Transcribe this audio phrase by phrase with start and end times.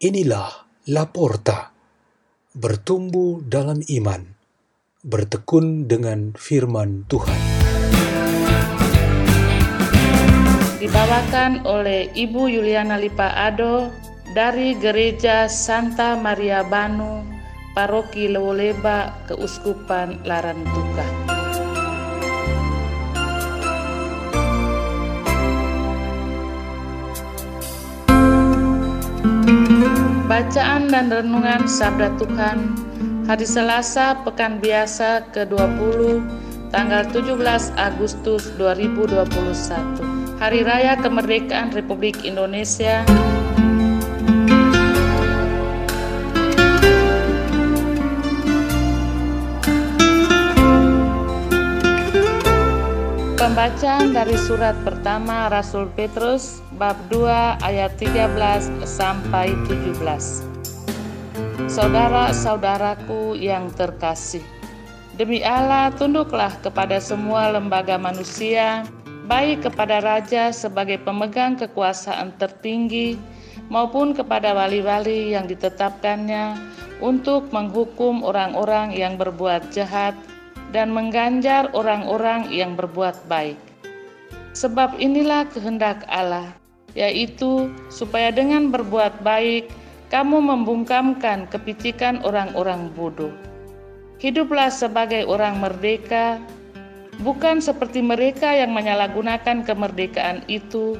[0.00, 1.76] Inilah Laporta,
[2.56, 4.32] bertumbuh dalam iman,
[5.04, 7.36] bertekun dengan firman Tuhan.
[10.80, 13.92] Dibawakan oleh Ibu Yuliana Lipa Ado
[14.32, 17.20] dari Gereja Santa Maria Banu,
[17.76, 21.29] Paroki Lewoleba, Keuskupan Larantuka.
[30.40, 32.72] Bacaan dan Renungan Sabda Tuhan
[33.28, 36.16] Hari Selasa Pekan Biasa ke-20
[36.72, 37.36] tanggal 17
[37.76, 39.20] Agustus 2021
[40.40, 43.04] Hari Raya Kemerdekaan Republik Indonesia
[53.50, 59.98] Pembacaan dari surat pertama Rasul Petrus bab 2 ayat 13 sampai 17.
[61.66, 64.46] Saudara-saudaraku yang terkasih,
[65.18, 68.86] demi Allah tunduklah kepada semua lembaga manusia,
[69.26, 73.18] baik kepada raja sebagai pemegang kekuasaan tertinggi
[73.66, 76.54] maupun kepada wali-wali yang ditetapkannya
[77.02, 80.14] untuk menghukum orang-orang yang berbuat jahat
[80.70, 83.58] dan mengganjar orang-orang yang berbuat baik.
[84.54, 86.50] Sebab inilah kehendak Allah,
[86.98, 89.70] yaitu supaya dengan berbuat baik
[90.10, 93.30] kamu membungkamkan kepicikan orang-orang bodoh.
[94.18, 96.42] Hiduplah sebagai orang merdeka,
[97.22, 100.98] bukan seperti mereka yang menyalahgunakan kemerdekaan itu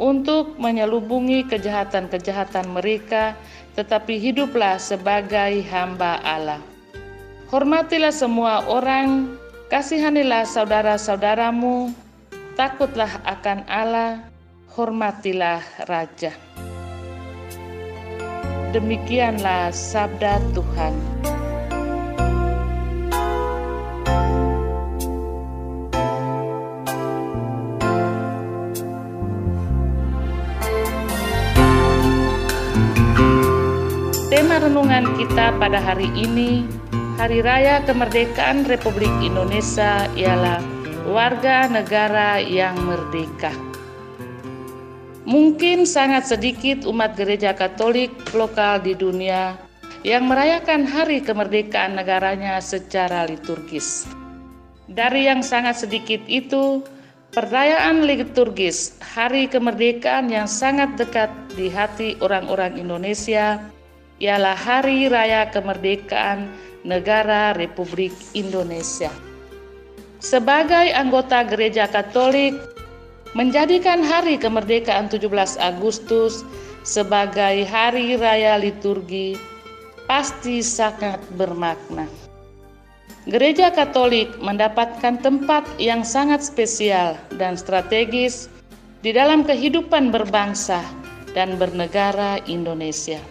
[0.00, 3.36] untuk menyelubungi kejahatan-kejahatan mereka,
[3.76, 6.71] tetapi hiduplah sebagai hamba Allah.
[7.52, 9.36] Hormatilah semua orang,
[9.68, 11.92] kasihanilah saudara-saudaramu,
[12.56, 14.24] takutlah akan Allah,
[14.72, 16.32] hormatilah Raja.
[18.72, 20.96] Demikianlah sabda Tuhan.
[34.32, 36.80] Tema renungan kita pada hari ini
[37.20, 40.64] Hari Raya Kemerdekaan Republik Indonesia ialah
[41.04, 43.52] warga negara yang merdeka.
[45.28, 49.60] Mungkin sangat sedikit umat gereja Katolik lokal di dunia
[50.08, 54.08] yang merayakan hari kemerdekaan negaranya secara liturgis.
[54.88, 56.80] Dari yang sangat sedikit itu,
[57.36, 61.28] perayaan liturgis hari kemerdekaan yang sangat dekat
[61.60, 63.60] di hati orang-orang Indonesia
[64.22, 69.10] ialah Hari Raya Kemerdekaan negara Republik Indonesia.
[70.22, 72.54] Sebagai anggota Gereja Katolik,
[73.34, 75.26] menjadikan hari kemerdekaan 17
[75.58, 76.46] Agustus
[76.86, 79.34] sebagai hari raya liturgi
[80.06, 82.06] pasti sangat bermakna.
[83.30, 88.50] Gereja Katolik mendapatkan tempat yang sangat spesial dan strategis
[89.06, 90.82] di dalam kehidupan berbangsa
[91.30, 93.22] dan bernegara Indonesia.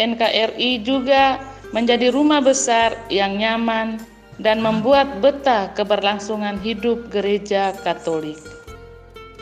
[0.00, 1.36] NKRI juga
[1.72, 4.00] menjadi rumah besar yang nyaman
[4.40, 8.38] dan membuat betah keberlangsungan hidup gereja Katolik.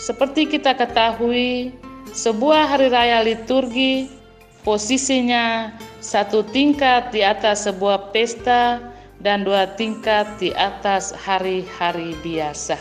[0.00, 1.74] Seperti kita ketahui,
[2.10, 4.08] sebuah hari raya liturgi
[4.66, 8.80] posisinya satu tingkat di atas sebuah pesta
[9.20, 12.80] dan dua tingkat di atas hari-hari biasa.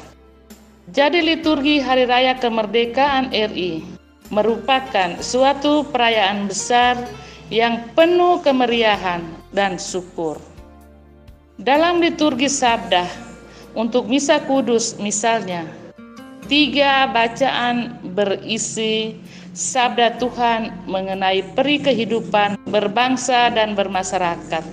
[0.89, 3.85] Jadi liturgi Hari Raya Kemerdekaan RI
[4.33, 6.97] merupakan suatu perayaan besar
[7.53, 10.37] yang penuh kemeriahan dan syukur.
[11.59, 13.03] Dalam liturgi sabda,
[13.75, 15.67] untuk misa kudus misalnya,
[16.47, 19.19] tiga bacaan berisi
[19.53, 24.63] sabda Tuhan mengenai peri kehidupan berbangsa dan bermasyarakat.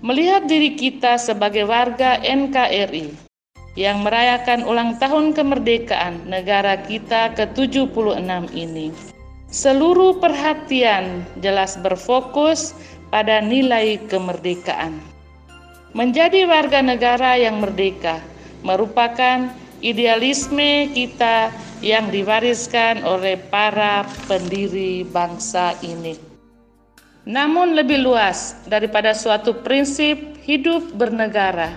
[0.00, 3.12] Melihat diri kita sebagai warga NKRI
[3.76, 8.90] yang merayakan ulang tahun kemerdekaan negara kita ke-76 ini
[9.50, 12.70] Seluruh perhatian jelas berfokus
[13.10, 14.96] pada nilai kemerdekaan.
[15.90, 18.22] Menjadi warga negara yang merdeka
[18.62, 19.50] merupakan
[19.82, 26.14] idealisme kita yang diwariskan oleh para pendiri bangsa ini.
[27.26, 31.76] Namun lebih luas daripada suatu prinsip hidup bernegara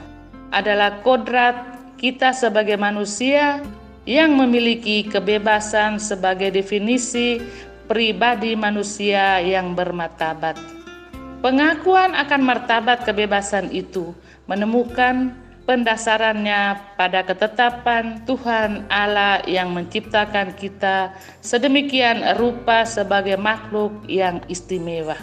[0.53, 1.55] adalah kodrat
[1.99, 3.63] kita sebagai manusia
[4.03, 7.39] yang memiliki kebebasan sebagai definisi
[7.87, 10.82] pribadi manusia yang bermartabat.
[11.43, 14.15] Pengakuan akan martabat kebebasan itu
[14.47, 15.35] menemukan
[15.67, 21.11] pendasarannya pada ketetapan Tuhan Allah yang menciptakan kita
[21.43, 25.19] sedemikian rupa sebagai makhluk yang istimewa.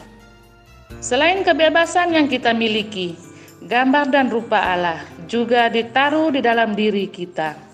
[1.01, 3.17] Selain kebebasan yang kita miliki,
[3.65, 7.70] gambar dan rupa Allah juga ditaruh di dalam diri kita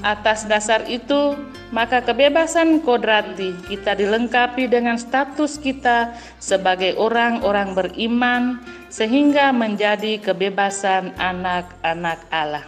[0.00, 1.36] Atas dasar itu,
[1.68, 12.24] maka kebebasan kodrati kita dilengkapi dengan status kita sebagai orang-orang beriman sehingga menjadi kebebasan anak-anak
[12.32, 12.64] Allah.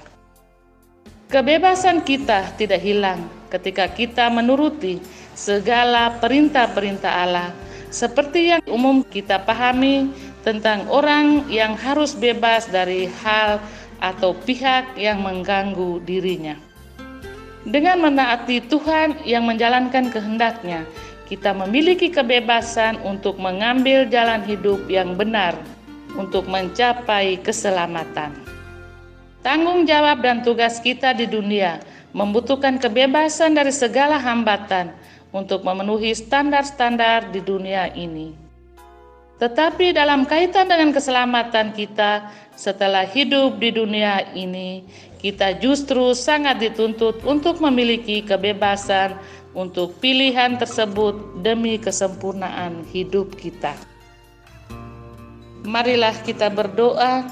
[1.32, 5.00] Kebebasan kita tidak hilang ketika kita menuruti
[5.34, 7.50] segala perintah-perintah Allah
[7.94, 10.10] seperti yang umum kita pahami
[10.42, 13.62] tentang orang yang harus bebas dari hal
[14.02, 16.58] atau pihak yang mengganggu dirinya.
[17.64, 20.84] Dengan menaati Tuhan yang menjalankan kehendaknya,
[21.24, 25.56] kita memiliki kebebasan untuk mengambil jalan hidup yang benar
[26.20, 28.36] untuk mencapai keselamatan.
[29.40, 31.80] Tanggung jawab dan tugas kita di dunia
[32.12, 34.92] membutuhkan kebebasan dari segala hambatan
[35.32, 38.43] untuk memenuhi standar-standar di dunia ini.
[39.34, 44.86] Tetapi dalam kaitan dengan keselamatan kita setelah hidup di dunia ini,
[45.18, 49.18] kita justru sangat dituntut untuk memiliki kebebasan
[49.54, 53.74] untuk pilihan tersebut demi kesempurnaan hidup kita.
[55.64, 57.26] Marilah kita berdoa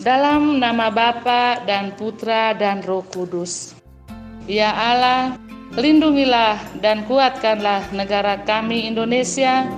[0.00, 3.76] dalam nama Bapa dan Putra dan Roh Kudus.
[4.48, 5.36] Ya Allah,
[5.76, 9.68] lindungilah dan kuatkanlah negara kami Indonesia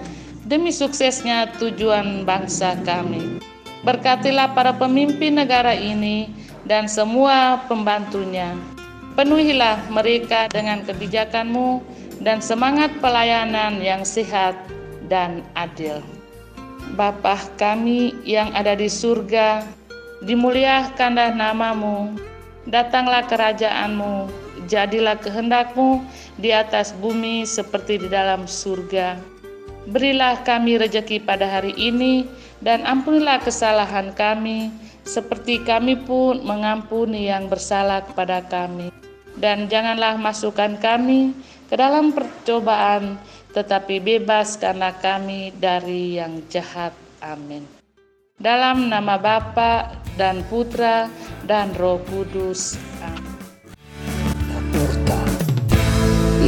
[0.45, 3.41] demi suksesnya tujuan bangsa kami.
[3.85, 6.33] Berkatilah para pemimpin negara ini
[6.65, 8.57] dan semua pembantunya.
[9.17, 11.85] Penuhilah mereka dengan kebijakanmu
[12.25, 14.57] dan semangat pelayanan yang sehat
[15.09, 16.01] dan adil.
[16.97, 19.65] Bapa kami yang ada di surga,
[20.25, 22.17] dimuliakanlah namamu,
[22.69, 24.29] datanglah kerajaanmu,
[24.67, 26.05] jadilah kehendakmu
[26.41, 29.34] di atas bumi seperti di dalam surga.
[29.85, 32.25] Berilah kami rejeki pada hari ini,
[32.65, 34.73] dan ampunilah kesalahan kami,
[35.05, 38.89] seperti kami pun mengampuni yang bersalah kepada kami.
[39.37, 41.37] Dan janganlah masukkan kami
[41.69, 43.21] ke dalam percobaan,
[43.53, 46.97] tetapi bebas karena kami dari yang jahat.
[47.21, 47.69] Amin.
[48.41, 51.13] Dalam nama Bapa dan Putra
[51.45, 52.81] dan Roh Kudus.
[53.05, 53.37] Amin.
[54.49, 55.19] La porta,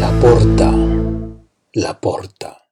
[0.00, 0.70] la porta,
[1.76, 2.65] la porta.